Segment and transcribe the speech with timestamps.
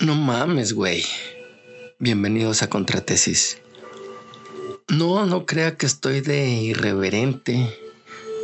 [0.00, 1.04] No mames, güey.
[1.98, 3.58] Bienvenidos a Contratesis.
[4.86, 7.76] No, no crea que estoy de irreverente.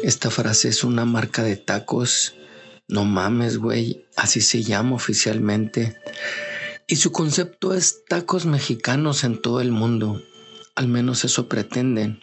[0.02, 2.34] Esta frase es una marca de tacos.
[2.88, 4.04] No mames, güey.
[4.16, 5.96] Así se llama oficialmente.
[6.88, 10.20] Y su concepto es tacos mexicanos en todo el mundo.
[10.74, 12.20] Al menos eso pretenden.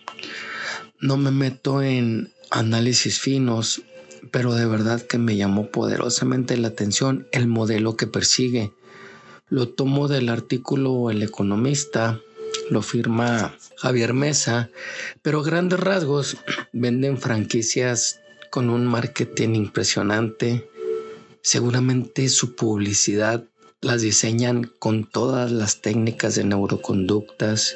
[1.00, 3.82] No me meto en análisis finos,
[4.29, 8.73] pero de verdad que me llamó poderosamente la atención el modelo que persigue
[9.52, 12.21] lo tomo del artículo El Economista,
[12.69, 14.69] lo firma Javier Mesa,
[15.21, 16.37] pero grandes rasgos
[16.71, 20.69] venden franquicias con un marketing impresionante.
[21.41, 23.43] Seguramente su publicidad
[23.82, 27.75] las diseñan con todas las técnicas de neuroconductas,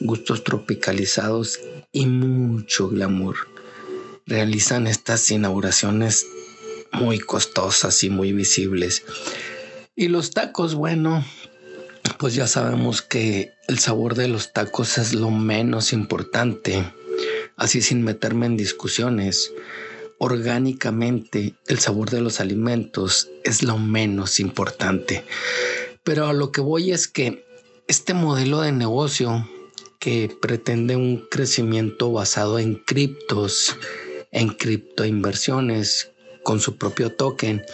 [0.00, 1.60] gustos tropicalizados
[1.92, 3.36] y mucho glamour.
[4.26, 6.26] Realizan estas inauguraciones
[6.90, 9.04] muy costosas y muy visibles
[9.98, 11.24] y los tacos, bueno,
[12.20, 16.84] pues ya sabemos que el sabor de los tacos es lo menos importante.
[17.56, 19.52] Así sin meterme en discusiones,
[20.18, 25.24] orgánicamente el sabor de los alimentos es lo menos importante.
[26.04, 27.44] Pero a lo que voy es que
[27.88, 29.50] este modelo de negocio
[29.98, 33.74] que pretende un crecimiento basado en criptos,
[34.30, 36.12] en criptoinversiones,
[36.44, 37.64] con su propio token.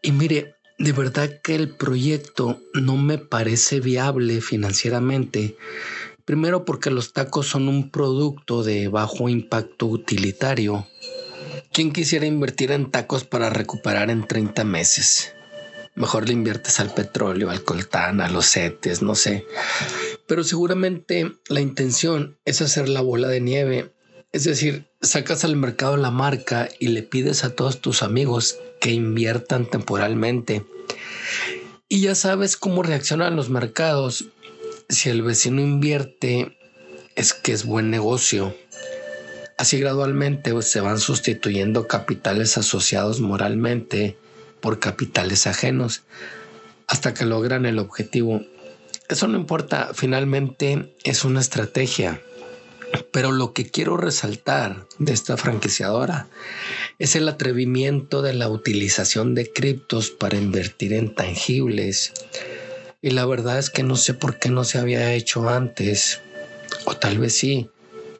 [0.00, 5.56] Y mire, de verdad que el proyecto no me parece viable financieramente.
[6.24, 10.88] Primero porque los tacos son un producto de bajo impacto utilitario.
[11.72, 15.34] ¿Quién quisiera invertir en tacos para recuperar en 30 meses?
[15.94, 19.46] Mejor le inviertes al petróleo, al coltán, a los setes, no sé.
[20.26, 23.92] Pero seguramente la intención es hacer la bola de nieve
[24.32, 28.92] es decir, sacas al mercado la marca y le pides a todos tus amigos que
[28.92, 30.64] inviertan temporalmente.
[31.88, 34.26] Y ya sabes cómo reaccionan los mercados.
[34.88, 36.56] Si el vecino invierte,
[37.16, 38.56] es que es buen negocio.
[39.58, 44.16] Así gradualmente se van sustituyendo capitales asociados moralmente
[44.60, 46.02] por capitales ajenos
[46.86, 48.42] hasta que logran el objetivo.
[49.08, 52.20] Eso no importa, finalmente es una estrategia.
[53.10, 56.28] Pero lo que quiero resaltar de esta franquiciadora
[56.98, 62.12] es el atrevimiento de la utilización de criptos para invertir en tangibles.
[63.00, 66.20] Y la verdad es que no sé por qué no se había hecho antes.
[66.84, 67.68] O tal vez sí,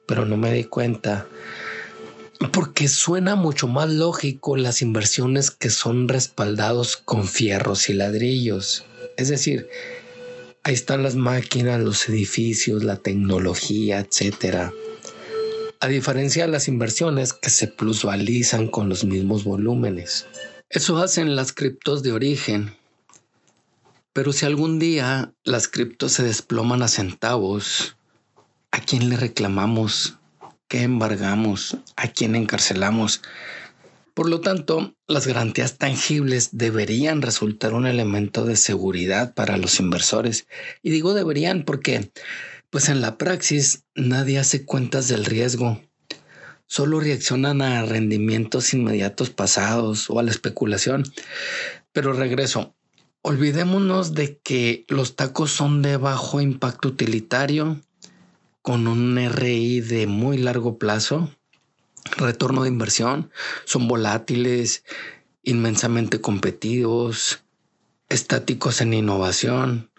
[0.06, 1.26] pero no me di cuenta.
[2.52, 8.84] Porque suena mucho más lógico las inversiones que son respaldados con fierros y ladrillos.
[9.16, 9.68] Es decir,
[10.64, 14.72] Ahí están las máquinas, los edificios, la tecnología, etcétera.
[15.80, 20.26] A diferencia de las inversiones que se plusvalizan con los mismos volúmenes.
[20.70, 22.76] Eso hacen las criptos de origen.
[24.12, 27.96] Pero si algún día las criptos se desploman a centavos,
[28.70, 30.16] ¿a quién le reclamamos?
[30.68, 31.76] ¿Qué embargamos?
[31.96, 33.20] ¿A quién encarcelamos?
[34.14, 40.46] Por lo tanto, las garantías tangibles deberían resultar un elemento de seguridad para los inversores.
[40.82, 42.10] Y digo deberían porque,
[42.68, 45.80] pues en la praxis, nadie hace cuentas del riesgo.
[46.66, 51.04] Solo reaccionan a rendimientos inmediatos pasados o a la especulación.
[51.92, 52.74] Pero regreso,
[53.22, 57.80] olvidémonos de que los tacos son de bajo impacto utilitario,
[58.60, 61.30] con un RI de muy largo plazo
[62.16, 63.30] retorno de inversión,
[63.64, 64.84] son volátiles,
[65.42, 67.42] inmensamente competidos,
[68.08, 69.90] estáticos en innovación.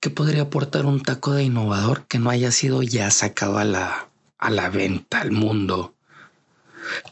[0.00, 4.08] ¿Qué podría aportar un taco de innovador que no haya sido ya sacado a la,
[4.38, 5.94] a la venta al mundo?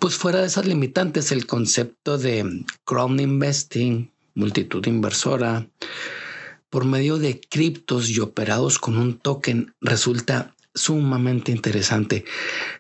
[0.01, 5.67] Pues fuera de esas limitantes, el concepto de crowd investing, multitud inversora,
[6.71, 12.25] por medio de criptos y operados con un token, resulta sumamente interesante.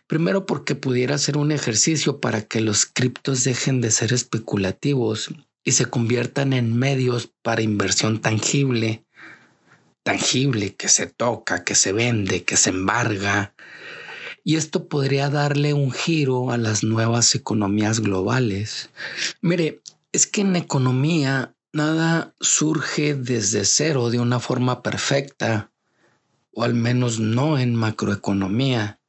[0.06, 5.30] Primero porque pudiera ser un ejercicio para que los criptos dejen de ser especulativos
[5.62, 9.04] y se conviertan en medios para inversión tangible,
[10.02, 13.54] tangible que se toca, que se vende, que se embarga.
[14.42, 18.90] Y esto podría darle un giro a las nuevas economías globales.
[19.40, 19.80] Mire,
[20.12, 25.72] es que en economía nada surge desde cero de una forma perfecta
[26.54, 29.00] o al menos no en macroeconomía.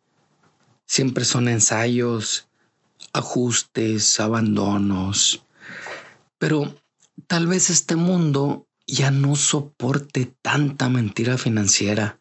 [0.85, 2.47] Siempre son ensayos,
[3.13, 5.45] ajustes, abandonos.
[6.37, 6.75] Pero
[7.27, 12.19] tal vez este mundo ya no soporte tanta mentira financiera,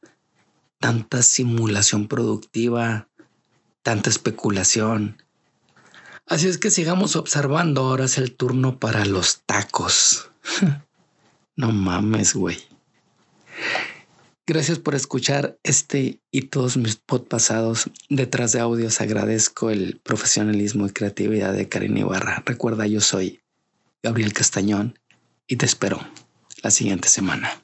[0.78, 3.08] tanta simulación productiva,
[3.82, 5.22] tanta especulación.
[6.26, 10.30] Así es que sigamos observando, ahora es el turno para los tacos.
[11.56, 12.58] No mames, güey.
[14.46, 17.90] Gracias por escuchar este y todos mis pod pasados.
[18.10, 22.42] Detrás de audios agradezco el profesionalismo y creatividad de Karin Ibarra.
[22.44, 23.40] Recuerda, yo soy
[24.02, 24.98] Gabriel Castañón
[25.46, 25.98] y te espero
[26.62, 27.63] la siguiente semana.